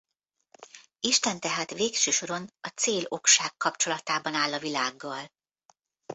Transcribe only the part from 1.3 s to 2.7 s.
tehát végső soron a